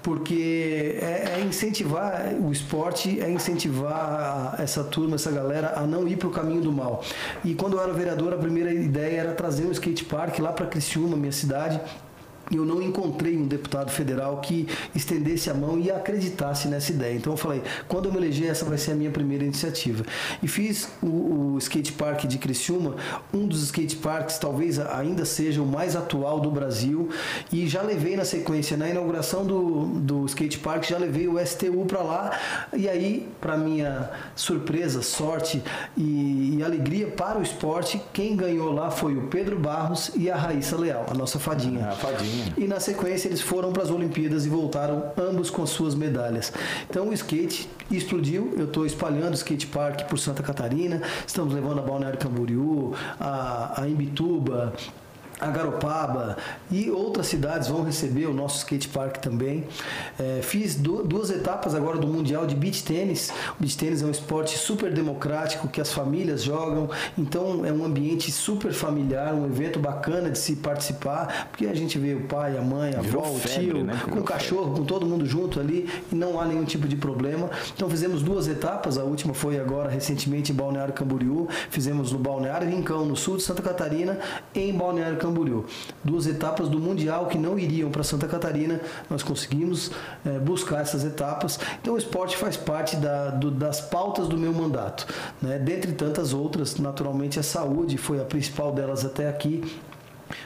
[0.00, 6.16] porque é, é incentivar o esporte, é incentivar essa turma, essa galera a não ir
[6.16, 7.02] para o caminho do mal.
[7.44, 10.66] E quando eu era vereador, a primeira ideia era trazer um skate park lá para
[10.66, 11.80] Criciúma, minha cidade,
[12.50, 17.14] eu não encontrei um deputado federal que estendesse a mão e acreditasse nessa ideia.
[17.14, 20.04] Então eu falei, quando eu me eleger, essa vai ser a minha primeira iniciativa.
[20.42, 22.96] E fiz o, o skate park de Criciúma,
[23.32, 27.08] um dos skate parks talvez ainda seja o mais atual do Brasil,
[27.52, 31.84] e já levei na sequência, na inauguração do, do skate park, já levei o STU
[31.86, 32.38] para lá,
[32.72, 35.62] e aí, para minha surpresa, sorte
[35.96, 40.36] e, e alegria para o esporte, quem ganhou lá foi o Pedro Barros e a
[40.36, 41.88] Raíssa Leal, a nossa fadinha.
[41.88, 42.43] A fadinha.
[42.56, 46.52] E na sequência eles foram para as Olimpíadas e voltaram ambos com suas medalhas.
[46.88, 48.54] Então o skate explodiu.
[48.56, 51.02] Eu estou espalhando o skate park por Santa Catarina.
[51.26, 54.72] Estamos levando a Balneário Camboriú, a, a Imbituba,
[55.40, 56.36] a Garopaba
[56.70, 59.64] e outras cidades vão receber o nosso skate park também.
[60.18, 63.30] É, fiz duas etapas agora do Mundial de Beach Tênis.
[63.58, 67.84] O beach tênis é um esporte super democrático que as famílias jogam, então é um
[67.84, 72.56] ambiente super familiar, um evento bacana de se participar, porque a gente vê o pai,
[72.56, 74.00] a mãe, a avó, o tio, né?
[74.10, 77.50] com o cachorro, com todo mundo junto ali e não há nenhum tipo de problema.
[77.74, 82.68] Então fizemos duas etapas, a última foi agora recentemente em Balneário Camboriú, fizemos no Balneário
[82.68, 84.18] Rincão, no sul de Santa Catarina,
[84.54, 85.64] em Balneário Camboriú.
[86.04, 89.90] Duas etapas do Mundial que não iriam para Santa Catarina, nós conseguimos
[90.24, 91.58] é, buscar essas etapas.
[91.80, 95.06] Então o esporte faz parte da, do, das pautas do meu mandato.
[95.40, 95.58] Né?
[95.58, 99.62] Dentre tantas outras, naturalmente a saúde foi a principal delas até aqui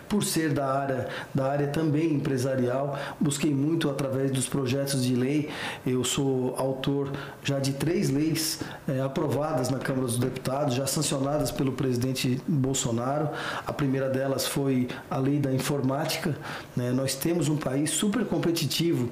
[0.08, 5.50] por ser da área, da área também empresarial, busquei muito através dos projetos de lei.
[5.86, 11.50] Eu sou autor já de três leis é, aprovadas na Câmara dos Deputados, já sancionadas
[11.50, 13.30] pelo presidente Bolsonaro.
[13.66, 16.36] A primeira delas foi a lei da informática.
[16.76, 16.90] Né?
[16.90, 19.08] Nós temos um país super competitivo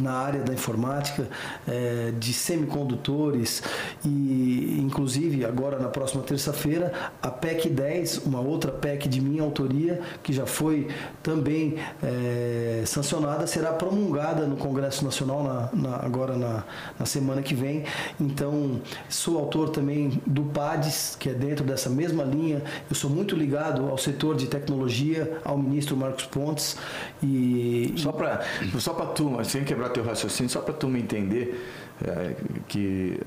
[0.00, 1.28] na área da informática,
[1.66, 3.62] é, de semicondutores
[4.04, 10.00] e, inclusive, agora na próxima terça-feira, a PEC 10, uma outra PEC de minha autoria,
[10.22, 10.88] que já foi
[11.22, 16.64] também é, sancionada, será promulgada no Congresso Nacional na, na, agora na,
[16.98, 17.84] na semana que vem.
[18.20, 22.62] Então, sou autor também do PADES, que é dentro dessa mesma linha.
[22.88, 26.76] Eu sou muito ligado ao setor de tecnologia, ao ministro Marcos Pontes.
[27.22, 28.44] E, só para
[28.78, 31.60] só a turma, sem quebrar quebrar teu raciocínio, só para tu me entender
[32.04, 32.34] é,
[32.68, 33.20] que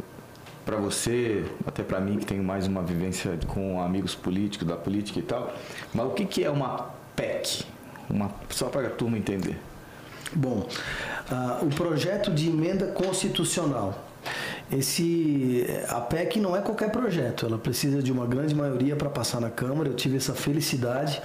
[0.66, 5.20] para você, até para mim que tenho mais uma vivência com amigos políticos, da política
[5.20, 5.54] e tal,
[5.94, 7.66] mas o que, que é uma PEC?
[8.10, 9.58] Uma, só para a turma entender.
[10.34, 10.68] Bom,
[11.32, 14.06] uh, o projeto de emenda constitucional.
[14.72, 19.42] Esse, a PEC não é qualquer projeto, ela precisa de uma grande maioria para passar
[19.42, 19.90] na Câmara.
[19.90, 21.20] Eu tive essa felicidade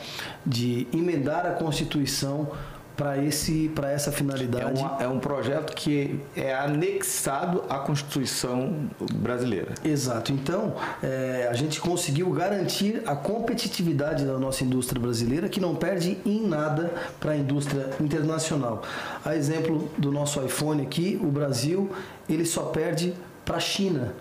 [0.47, 2.51] de emendar a Constituição
[2.97, 4.81] para esse para essa finalidade.
[4.81, 9.75] É, uma, é, um projeto que é anexado à Constituição brasileira.
[9.85, 10.33] Exato.
[10.33, 16.19] Então é, a gente conseguiu garantir a competitividade da nossa indústria brasileira, que não perde
[16.25, 18.83] em nada para a indústria internacional.
[19.25, 21.91] A exemplo do nosso iPhone aqui, o Brasil
[22.29, 24.15] ele só perde para a China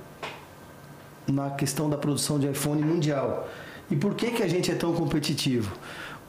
[1.28, 3.48] na questão da produção de iPhone mundial.
[3.90, 5.72] E por que, que a gente é tão competitivo?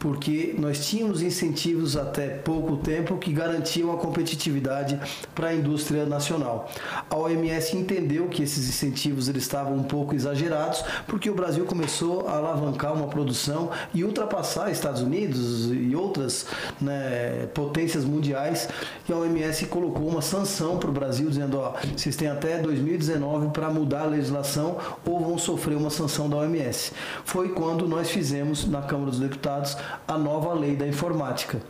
[0.05, 5.01] Porque nós tínhamos incentivos até pouco tempo que garantiam a competitividade
[5.35, 6.71] para a indústria nacional.
[7.09, 12.29] A OMS entendeu que esses incentivos eles estavam um pouco exagerados, porque o Brasil começou
[12.29, 16.45] a alavancar uma produção e ultrapassar Estados Unidos e outras
[16.79, 18.69] né, potências mundiais.
[19.09, 23.49] E a OMS colocou uma sanção para o Brasil, dizendo: ó, vocês têm até 2019
[23.53, 26.93] para mudar a legislação ou vão sofrer uma sanção da OMS.
[27.25, 31.61] Foi quando nós fizemos na Câmara dos Deputados a nova lei da informática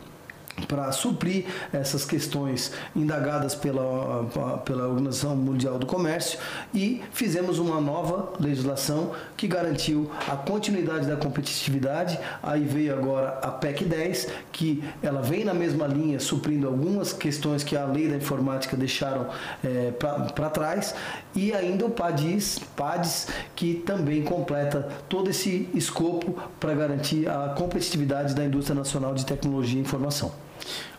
[0.67, 4.25] para suprir essas questões indagadas pela,
[4.63, 6.39] pela Organização Mundial do Comércio
[6.73, 12.17] e fizemos uma nova legislação que garantiu a continuidade da competitividade.
[12.41, 17.63] Aí veio agora a PEC 10, que ela vem na mesma linha, suprindo algumas questões
[17.63, 19.27] que a lei da informática deixaram
[19.63, 20.95] é, para trás,
[21.35, 28.33] e ainda o PADIS, PADIS, que também completa todo esse escopo para garantir a competitividade
[28.33, 30.44] da indústria nacional de tecnologia e informação.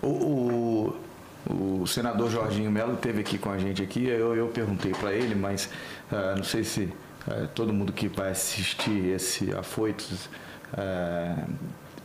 [0.02, 0.96] O,
[1.48, 5.12] o, o senador Jorginho Melo esteve aqui com a gente aqui, eu, eu perguntei para
[5.12, 5.70] ele, mas
[6.10, 6.92] uh, não sei se
[7.28, 10.26] uh, todo mundo que vai assistir esse Afoitos
[10.72, 11.50] uh,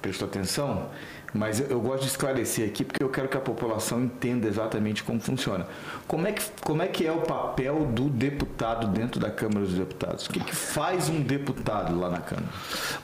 [0.01, 0.89] prestou atenção,
[1.33, 5.19] mas eu, gosto de esclarecer aqui porque eu quero que a população entenda exatamente como
[5.19, 5.65] funciona.
[6.07, 9.75] Como é que, como é, que é o papel do deputado dentro da Câmara dos
[9.75, 10.27] Deputados?
[10.27, 12.49] O que, que faz um deputado lá na Câmara?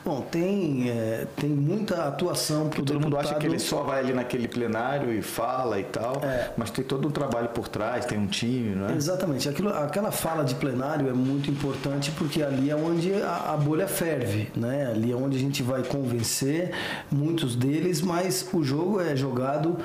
[0.04, 2.86] Bom, tem, é, tem muita atuação para o deputado.
[2.86, 6.52] Todo mundo acha que ele só vai ali naquele plenário e fala e tal, é.
[6.56, 8.92] mas tem todo um trabalho por trás, tem um time, não é?
[8.92, 9.48] Exatamente.
[9.48, 13.88] Aquilo, aquela fala de plenário é muito importante porque ali é onde a, a bolha
[13.88, 14.90] ferve, né?
[14.90, 16.72] ali é onde a gente vai convencer
[17.10, 19.76] muitos deles, mas mas o jogo é jogado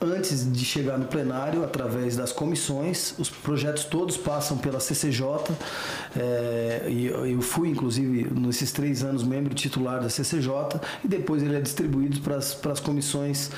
[0.00, 5.24] antes de chegar no plenário, através das comissões, os projetos todos passam pela CCJ,
[6.16, 11.56] é, e eu fui, inclusive, nesses três anos, membro titular da CCJ, e depois ele
[11.56, 13.50] é distribuído para as, para as comissões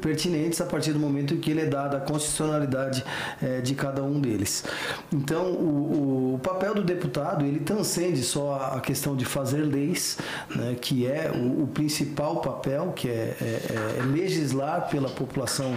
[0.00, 3.02] pertinentes a partir do momento em que ele é dado a constitucionalidade
[3.42, 4.64] é, de cada um deles.
[5.12, 10.18] Então, o, o, papel do deputado, ele transcende só a questão de fazer leis,
[10.54, 15.76] né, que é o, o principal papel, que é, é, é legislar pela população população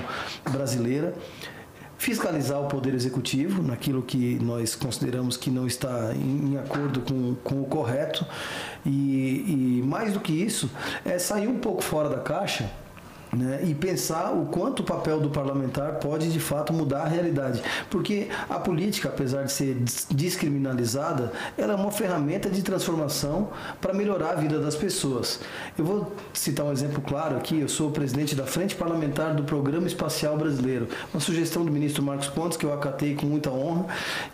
[0.49, 1.13] brasileira,
[1.97, 7.61] fiscalizar o poder executivo naquilo que nós consideramos que não está em, acordo com, com
[7.61, 8.25] o correto.
[8.85, 10.69] E, e mais do que isso
[11.05, 12.69] é sair um pouco fora da caixa
[13.31, 17.61] né, e pensar o quanto o papel do parlamentar pode de fato mudar a realidade.
[17.89, 19.77] Porque a política, apesar de ser
[20.09, 25.39] descriminalizada, ela é uma ferramenta de transformação para melhorar a vida das pessoas.
[25.77, 29.43] Eu vou citar um exemplo claro aqui: eu sou o presidente da Frente Parlamentar do
[29.43, 33.85] Programa Espacial Brasileiro, uma sugestão do ministro Marcos Pontes que eu acatei com muita honra.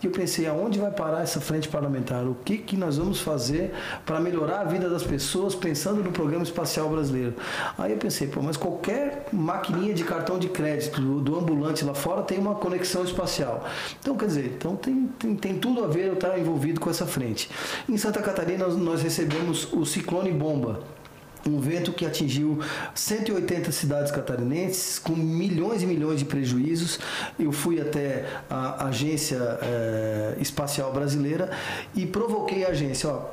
[0.01, 2.25] E eu pensei: aonde vai parar essa frente parlamentar?
[2.25, 3.73] O que, que nós vamos fazer
[4.05, 7.33] para melhorar a vida das pessoas pensando no Programa Espacial Brasileiro?
[7.77, 11.83] Aí eu pensei: pô, mas qualquer qualquer maquininha de cartão de crédito do, do, ambulante
[11.83, 13.65] lá fora tem uma conexão espacial.
[13.99, 17.05] Então, quer dizer, então tem, tem, tem tudo a ver eu estar envolvido com essa
[17.05, 17.49] frente.
[17.89, 20.81] Em Santa Catarina, nós, nós recebemos o ciclone bomba
[21.47, 22.57] um vento que atingiu
[22.95, 26.99] 180 cidades catarinenses com milhões e milhões de prejuízos.
[27.37, 31.51] Eu fui até a Agência é, Espacial Brasileira
[31.93, 33.25] e provoquei a agência, ó,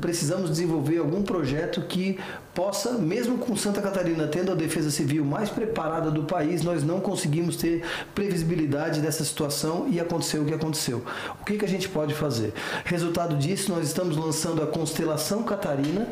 [0.00, 2.18] precisamos desenvolver algum projeto que
[2.54, 7.00] possa, mesmo com Santa Catarina tendo a defesa civil mais preparada do país, nós não
[7.00, 7.82] conseguimos ter
[8.14, 11.02] previsibilidade dessa situação e aconteceu o que aconteceu.
[11.40, 12.52] O que, que a gente pode fazer?
[12.84, 16.08] Resultado disso, nós estamos lançando a constelação Catarina,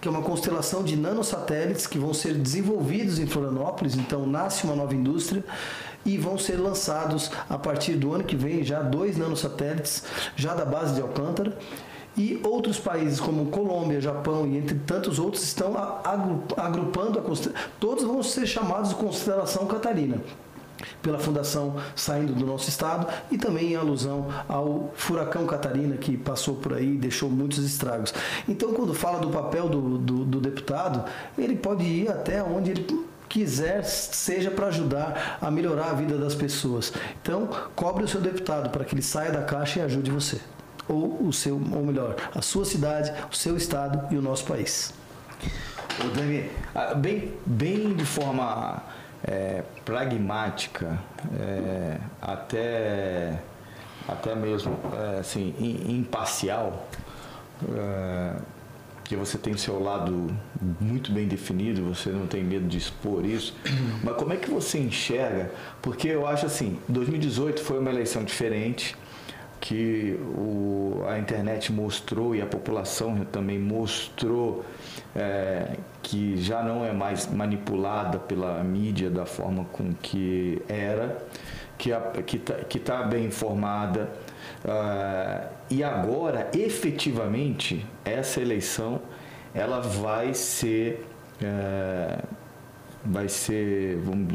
[0.00, 4.74] que é uma constelação de nanosatélites que vão ser desenvolvidos em Florianópolis, então nasce uma
[4.74, 5.44] nova indústria
[6.04, 10.04] e vão ser lançados a partir do ano que vem já dois nanosatélites
[10.36, 11.58] já da base de Alcântara
[12.16, 15.74] e outros países como Colômbia, Japão e entre tantos outros estão
[16.56, 17.22] agrupando a
[17.78, 20.18] todos vão ser chamados de constelação Catarina
[21.02, 26.56] pela fundação saindo do nosso estado e também em alusão ao furacão Catarina que passou
[26.56, 28.12] por aí e deixou muitos estragos.
[28.48, 31.04] Então, quando fala do papel do, do, do deputado,
[31.38, 36.34] ele pode ir até onde ele quiser, seja para ajudar a melhorar a vida das
[36.34, 36.92] pessoas.
[37.22, 40.40] Então, cobre o seu deputado para que ele saia da caixa e ajude você
[40.88, 44.92] ou o seu, ou melhor, a sua cidade, o seu estado e o nosso país.
[46.04, 48.82] O Dani, ah, bem, bem de forma
[49.24, 50.98] é, pragmática,
[51.38, 53.38] é, até,
[54.06, 55.54] até mesmo é, assim,
[55.88, 56.88] imparcial,
[57.74, 58.36] é,
[59.04, 60.36] que você tem o seu lado
[60.80, 63.54] muito bem definido, você não tem medo de expor isso,
[64.02, 65.50] mas como é que você enxerga?
[65.80, 68.96] Porque eu acho assim, 2018 foi uma eleição diferente,
[69.60, 74.64] que o, a internet mostrou e a população também mostrou
[75.14, 81.18] é, que já não é mais manipulada pela mídia da forma com que era,
[81.78, 84.10] que está que tá bem informada.
[84.64, 89.00] Uh, e agora, efetivamente, essa eleição
[89.54, 91.06] ela vai ser.
[91.40, 92.46] Uh,
[93.08, 94.26] vai ser, vamos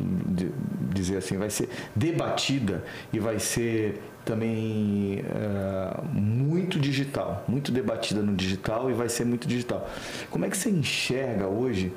[0.93, 8.35] dizer assim, vai ser debatida e vai ser também uh, muito digital, muito debatida no
[8.35, 9.89] digital e vai ser muito digital.
[10.29, 11.87] Como é que você enxerga hoje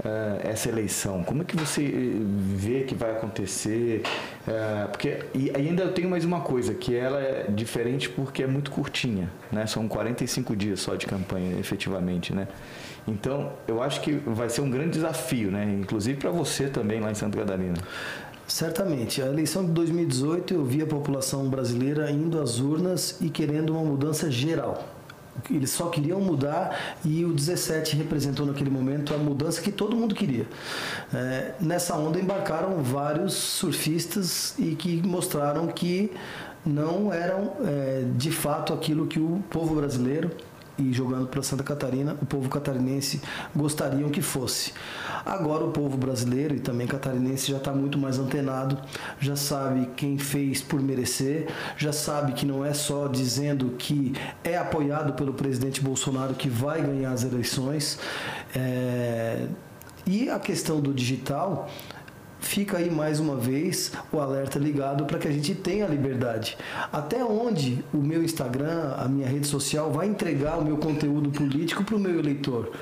[0.00, 1.22] uh, essa eleição?
[1.24, 1.82] Como é que você
[2.54, 4.02] vê que vai acontecer?
[4.90, 8.70] Porque e ainda eu tenho mais uma coisa que ela é diferente porque é muito
[8.70, 9.66] curtinha, né?
[9.66, 12.48] São 45 dias só de campanha, efetivamente, né?
[13.06, 15.64] Então, eu acho que vai ser um grande desafio, né?
[15.80, 17.76] Inclusive para você também lá em Santa Catarina.
[18.52, 19.22] Certamente.
[19.22, 23.82] A eleição de 2018 eu vi a população brasileira indo às urnas e querendo uma
[23.82, 24.86] mudança geral.
[25.50, 30.14] Eles só queriam mudar e o 17 representou naquele momento a mudança que todo mundo
[30.14, 30.46] queria.
[31.14, 36.12] É, nessa onda embarcaram vários surfistas e que mostraram que
[36.64, 40.30] não eram é, de fato aquilo que o povo brasileiro
[40.78, 43.20] e jogando para Santa Catarina, o povo catarinense
[43.54, 44.72] gostariam que fosse.
[45.24, 48.78] Agora o povo brasileiro e também catarinense já está muito mais antenado,
[49.20, 54.56] já sabe quem fez por merecer, já sabe que não é só dizendo que é
[54.56, 57.98] apoiado pelo presidente Bolsonaro que vai ganhar as eleições.
[58.54, 59.46] É...
[60.04, 61.70] E a questão do digital,
[62.42, 66.58] fica aí mais uma vez o alerta ligado para que a gente tenha liberdade.
[66.92, 71.82] Até onde o meu Instagram, a minha rede social, vai entregar o meu conteúdo político
[71.84, 72.72] para o meu eleitor?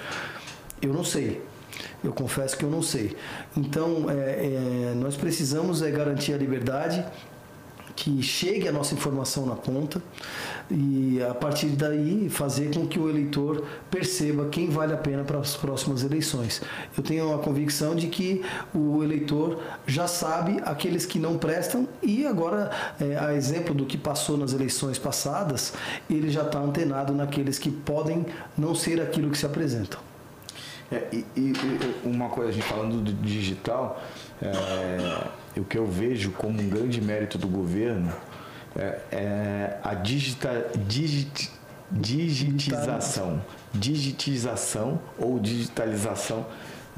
[0.82, 1.42] Eu não sei.
[2.02, 3.16] Eu confesso que eu não sei.
[3.56, 7.04] Então, é, é, nós precisamos é, garantir a liberdade,
[7.94, 10.02] que chegue a nossa informação na ponta
[10.70, 15.38] e a partir daí fazer com que o eleitor perceba quem vale a pena para
[15.38, 16.62] as próximas eleições.
[16.96, 18.42] Eu tenho a convicção de que
[18.74, 23.98] o eleitor já sabe aqueles que não prestam e agora, é, a exemplo do que
[23.98, 25.72] passou nas eleições passadas,
[26.08, 28.24] ele já está antenado naqueles que podem
[28.56, 30.00] não ser aquilo que se apresentam.
[30.92, 31.52] É, e, e,
[32.04, 34.02] uma coisa, a gente falando do digital,
[34.42, 38.12] é, o que eu vejo como um grande mérito do governo
[38.76, 41.50] é, é a digita, digit,
[41.90, 43.42] digitização,
[43.72, 46.46] digitização ou digitalização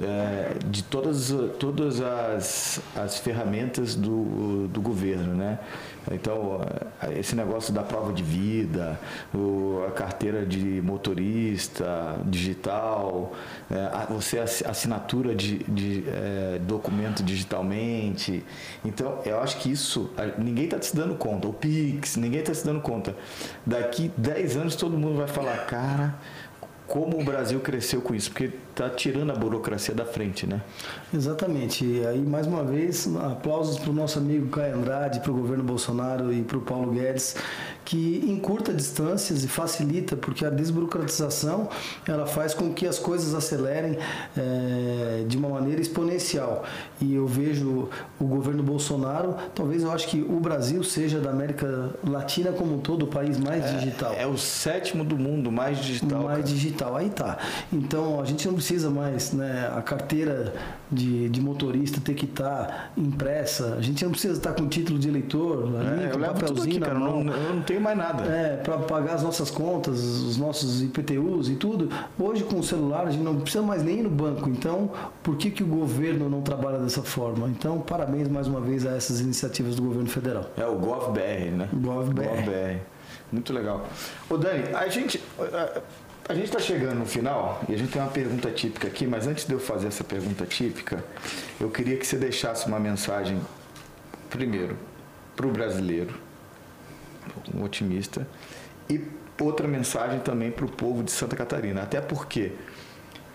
[0.01, 5.59] é, de todas, todas as, as ferramentas do, do governo, né?
[6.11, 6.61] Então,
[7.17, 8.99] esse negócio da prova de vida,
[9.87, 13.33] a carteira de motorista digital,
[13.71, 18.45] é, você assinatura de, de é, documento digitalmente.
[18.85, 21.47] Então, eu acho que isso, ninguém está se dando conta.
[21.47, 23.15] O Pix, ninguém está se dando conta.
[23.65, 26.15] Daqui 10 anos todo mundo vai falar, cara,
[26.93, 30.61] como o Brasil cresceu com isso, porque está tirando a burocracia da frente, né?
[31.15, 31.87] Exatamente.
[31.87, 35.65] E aí, mais uma vez, aplausos para o nosso amigo Caio Andrade, para o governo
[35.65, 37.35] Bolsonaro e para o Paulo Guedes,
[37.85, 41.69] que encurta distâncias e facilita, porque a desburocratização
[42.07, 43.99] ela faz com que as coisas acelerem
[44.37, 46.65] é, de uma maneira exponencial.
[47.01, 47.89] E eu vejo
[48.21, 52.79] o governo Bolsonaro, talvez eu acho que o Brasil seja da América Latina como um
[52.79, 54.13] todo o país mais é, digital.
[54.17, 56.23] É o sétimo do mundo mais digital.
[56.23, 56.43] Mais cara.
[56.43, 57.39] digital, aí tá.
[57.73, 60.55] Então a gente não precisa mais, né, a carteira
[60.91, 64.69] de, de motorista ter que estar tá impressa, a gente não precisa estar tá com
[64.69, 68.25] título de eleitor ali, é, com papelzinho aqui, cara, não, eu não tenho mais nada.
[68.25, 71.89] É, para pagar as nossas contas, os nossos IPTUs e tudo.
[72.19, 74.49] Hoje com o celular a gente não precisa mais nem ir no banco.
[74.49, 74.91] Então,
[75.23, 77.49] por que, que o governo não trabalha dessa forma?
[77.49, 80.51] Então, parabéns mais uma vez a essas iniciativas do governo federal.
[80.57, 81.69] É o GovBR, né?
[81.73, 82.27] GovBR.
[82.27, 82.81] GovBR.
[83.33, 83.87] Muito legal.
[84.29, 85.23] Ô Dani, a gente
[86.29, 89.27] a gente está chegando no final e a gente tem uma pergunta típica aqui, mas
[89.27, 91.03] antes de eu fazer essa pergunta típica,
[91.59, 93.41] eu queria que você deixasse uma mensagem,
[94.31, 94.77] primeiro,
[95.35, 96.15] para o brasileiro,
[97.55, 98.27] um otimista,
[98.89, 99.01] e
[99.41, 101.83] outra mensagem também para o povo de Santa Catarina.
[101.83, 102.53] Até porque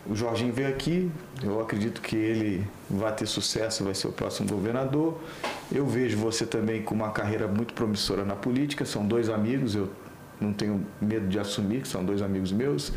[0.09, 1.11] o Jorginho veio aqui,
[1.43, 5.19] eu acredito que ele vai ter sucesso, vai ser o próximo governador.
[5.71, 9.89] Eu vejo você também com uma carreira muito promissora na política, são dois amigos, eu
[10.39, 12.93] não tenho medo de assumir que são dois amigos meus.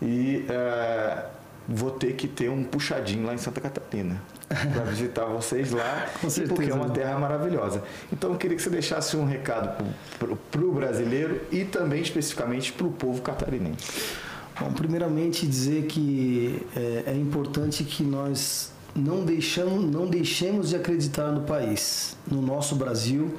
[0.00, 1.24] E uh,
[1.68, 6.06] vou ter que ter um puxadinho lá em Santa Catarina para visitar vocês lá,
[6.48, 7.82] porque é uma terra maravilhosa.
[8.12, 9.84] Então eu queria que você deixasse um recado
[10.18, 14.14] para o brasileiro e também especificamente para o povo catarinense.
[14.60, 21.32] Bom, primeiramente dizer que é, é importante que nós não deixamos, não deixemos de acreditar
[21.32, 23.34] no país, no nosso Brasil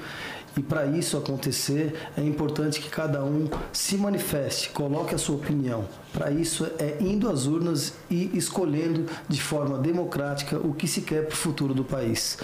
[0.58, 5.86] e para isso acontecer, é importante que cada um se manifeste, coloque a sua opinião.
[6.14, 11.26] Para isso, é indo às urnas e escolhendo de forma democrática o que se quer
[11.26, 12.38] para o futuro do país.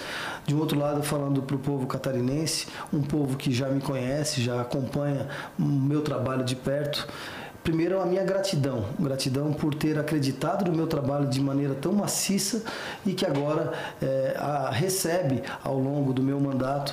[0.46, 4.42] De um outro lado, falando para o povo catarinense, um povo que já me conhece,
[4.42, 7.08] já acompanha o meu trabalho de perto
[7.62, 12.64] primeiro a minha gratidão, gratidão por ter acreditado no meu trabalho de maneira tão maciça
[13.06, 14.34] e que agora é,
[14.72, 16.92] recebe ao longo do meu mandato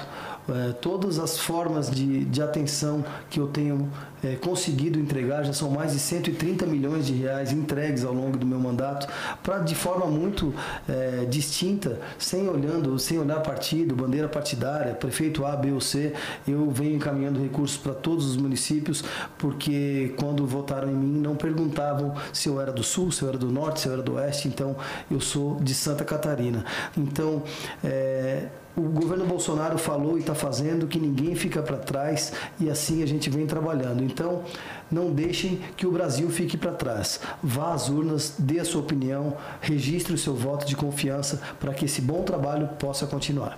[0.81, 3.89] todas as formas de, de atenção que eu tenho
[4.23, 8.45] é, conseguido entregar, já são mais de 130 milhões de reais entregues ao longo do
[8.45, 9.07] meu mandato,
[9.43, 10.53] para de forma muito
[10.87, 16.13] é, distinta, sem olhando, sem olhar partido, bandeira partidária, prefeito A, B ou C,
[16.47, 19.03] eu venho encaminhando recursos para todos os municípios,
[19.37, 23.37] porque quando votaram em mim não perguntavam se eu era do sul, se eu era
[23.37, 24.75] do norte, se eu era do oeste, então
[25.09, 26.65] eu sou de Santa Catarina.
[26.97, 27.43] Então,
[27.83, 28.47] é,
[28.79, 33.05] o governo Bolsonaro falou e está fazendo que ninguém fica para trás e assim a
[33.05, 34.03] gente vem trabalhando.
[34.09, 34.43] Então,
[34.91, 37.19] não deixem que o Brasil fique para trás.
[37.41, 41.85] Vá às urnas, dê a sua opinião, registre o seu voto de confiança para que
[41.85, 43.57] esse bom trabalho possa continuar.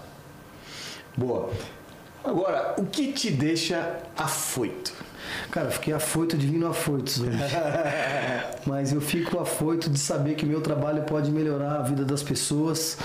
[1.15, 1.49] Boa.
[2.23, 4.93] Agora, o que te deixa afoito?
[5.49, 7.37] Cara, eu fiquei afoito de vir no Afoitos hoje.
[8.65, 12.97] Mas eu fico afoito de saber que meu trabalho pode melhorar a vida das pessoas.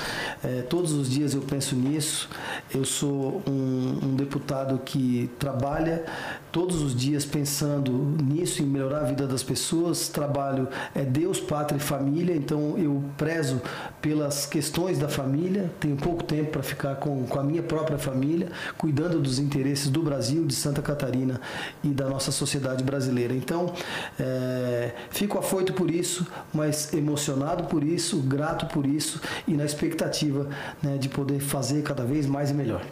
[0.44, 2.28] É, todos os dias eu penso nisso.
[2.74, 6.04] Eu sou um, um deputado que trabalha
[6.52, 10.08] todos os dias pensando nisso, em melhorar a vida das pessoas.
[10.08, 13.60] Trabalho é Deus, pátria e família, então eu prezo
[14.00, 15.70] pelas questões da família.
[15.78, 18.48] Tenho pouco tempo para ficar com, com a minha própria família,
[18.78, 21.40] cuidando dos interesses do Brasil, de Santa Catarina
[21.84, 23.34] e da nossa sociedade brasileira.
[23.34, 23.72] Então,
[24.18, 30.48] é, fico afoito por isso, mas emocionado por isso, grato por isso e na expectativa
[30.82, 32.82] né, de poder fazer cada vez mais e melhor.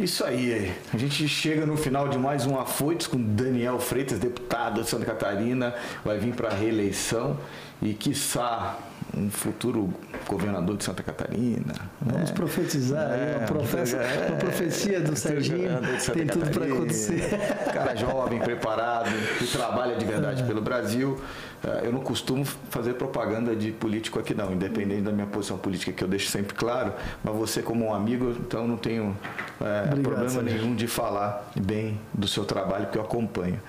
[0.00, 4.82] Isso aí, a gente chega no final de mais um Afoitos com Daniel Freitas, deputado
[4.82, 7.38] de Santa Catarina, vai vir para a reeleição
[7.80, 8.78] e, quiçá,
[9.16, 9.92] um futuro
[10.26, 11.74] governador de Santa Catarina.
[12.00, 12.36] Vamos né?
[12.36, 15.80] profetizar, é, uma, profecia, é, uma profecia do Serginho,
[16.12, 17.38] tem tudo para acontecer.
[17.72, 20.46] Cara jovem, preparado, que trabalha de verdade é.
[20.46, 21.20] pelo Brasil.
[21.62, 25.92] É, eu não costumo fazer propaganda de político aqui não, independente da minha posição política,
[25.92, 26.92] que eu deixo sempre claro,
[27.22, 29.16] mas você como um amigo, então não tenho
[29.60, 33.60] é, Obrigado, problema nenhum de falar bem do seu trabalho, que eu acompanho.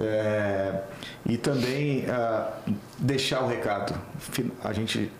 [0.00, 0.82] É,
[1.26, 2.52] e também ah,
[2.98, 3.94] deixar o recado.
[4.62, 5.10] A gente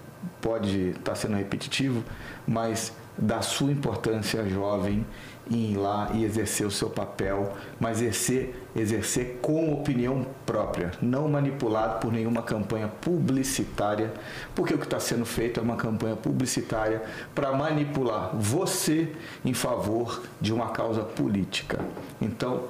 [0.41, 2.05] pode estar tá sendo repetitivo,
[2.47, 5.05] mas da sua importância jovem
[5.51, 11.27] em ir lá e exercer o seu papel, mas exercer, exercer com opinião própria, não
[11.29, 14.13] manipulado por nenhuma campanha publicitária,
[14.55, 17.03] porque o que está sendo feito é uma campanha publicitária
[17.35, 19.11] para manipular você
[19.45, 21.81] em favor de uma causa política.
[22.21, 22.65] Então,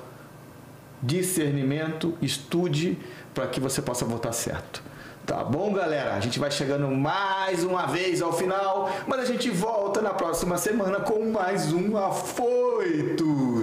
[1.03, 2.99] discernimento, estude
[3.35, 4.83] para que você possa votar certo.
[5.27, 6.15] Tá bom, galera?
[6.15, 10.57] A gente vai chegando mais uma vez ao final, mas a gente volta na próxima
[10.57, 13.59] semana com mais um Afoitos.